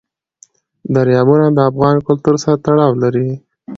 [0.93, 3.27] دریابونه د افغان کلتور سره تړاو لري.